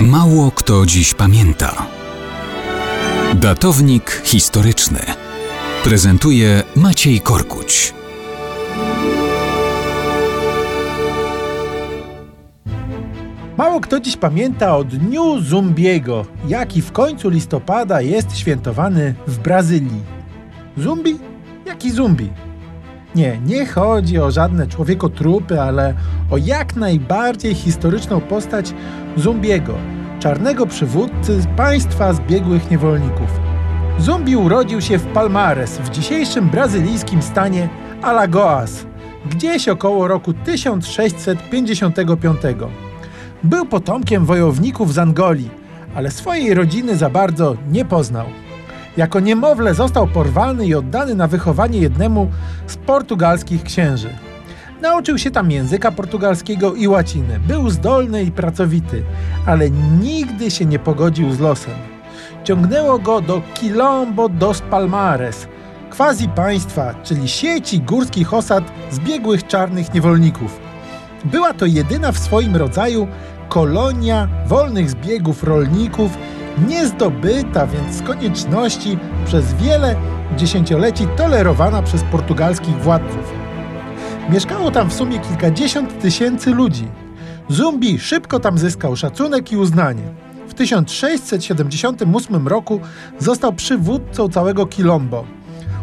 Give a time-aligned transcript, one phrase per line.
[0.00, 1.86] Mało kto dziś pamięta.
[3.34, 4.98] Datownik historyczny
[5.84, 7.94] prezentuje Maciej Korkuć.
[13.56, 20.02] Mało kto dziś pamięta o Dniu Zumbiego, jaki w końcu listopada jest świętowany w Brazylii.
[20.76, 21.18] Zumbi?
[21.66, 22.30] Jaki zumbi?
[23.16, 25.94] Nie, nie chodzi o żadne człowiekotrupy, ale
[26.30, 28.74] o jak najbardziej historyczną postać
[29.16, 29.74] Zumbiego,
[30.20, 33.40] czarnego przywódcy państwa zbiegłych niewolników.
[33.98, 37.68] Zumbi urodził się w Palmares, w dzisiejszym brazylijskim stanie
[38.02, 38.86] Alagoas,
[39.30, 42.40] gdzieś około roku 1655.
[43.44, 45.50] Był potomkiem wojowników z Angolii,
[45.94, 48.26] ale swojej rodziny za bardzo nie poznał.
[48.96, 52.30] Jako niemowlę został porwany i oddany na wychowanie jednemu
[52.66, 54.08] z portugalskich księży.
[54.82, 57.40] Nauczył się tam języka portugalskiego i łaciny.
[57.40, 59.02] Był zdolny i pracowity,
[59.46, 61.74] ale nigdy się nie pogodził z losem.
[62.44, 65.48] Ciągnęło go do Quilombo dos Palmares,
[65.96, 70.60] quasi państwa, czyli sieci górskich osad zbiegłych czarnych niewolników.
[71.24, 73.08] Była to jedyna w swoim rodzaju
[73.48, 76.18] kolonia wolnych zbiegów rolników,
[76.68, 79.96] niezdobyta więc z konieczności przez wiele
[80.36, 83.32] dziesięcioleci tolerowana przez portugalskich władców.
[84.30, 86.88] Mieszkało tam w sumie kilkadziesiąt tysięcy ludzi.
[87.48, 90.02] Zumbi szybko tam zyskał szacunek i uznanie.
[90.48, 92.80] W 1678 roku
[93.18, 95.24] został przywódcą całego Quilombo.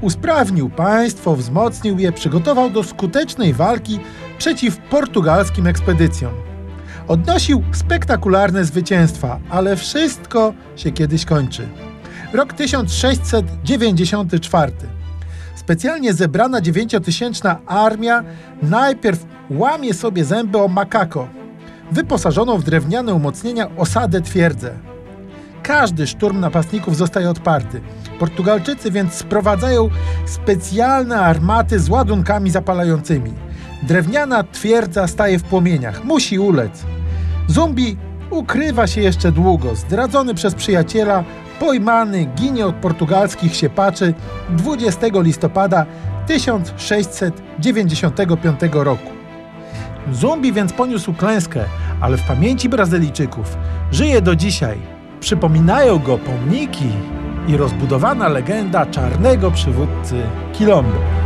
[0.00, 4.00] Usprawnił państwo, wzmocnił je, przygotował do skutecznej walki
[4.38, 6.53] przeciw portugalskim ekspedycjom.
[7.08, 11.68] Odnosił spektakularne zwycięstwa, ale wszystko się kiedyś kończy.
[12.32, 14.72] Rok 1694.
[15.54, 18.24] Specjalnie zebrana dziewięciotysięczna armia
[18.62, 21.28] najpierw łamie sobie zęby o Makako,
[21.92, 24.72] wyposażoną w drewniane umocnienia osadę twierdzę.
[25.62, 27.80] Każdy szturm napastników zostaje odparty.
[28.18, 29.88] Portugalczycy więc sprowadzają
[30.26, 33.32] specjalne armaty z ładunkami zapalającymi.
[33.82, 36.84] Drewniana twierdza staje w płomieniach, musi ulec.
[37.46, 37.96] Zumbi
[38.30, 41.24] ukrywa się jeszcze długo, zdradzony przez przyjaciela,
[41.60, 44.14] pojmany, ginie od portugalskich siepaczy
[44.50, 45.86] 20 listopada
[46.26, 49.10] 1695 roku.
[50.12, 51.64] Zumbi więc poniósł klęskę,
[52.00, 53.56] ale w pamięci Brazylijczyków
[53.92, 54.78] żyje do dzisiaj.
[55.20, 56.88] Przypominają go pomniki
[57.48, 60.22] i rozbudowana legenda czarnego przywódcy
[60.56, 61.23] Quilombo.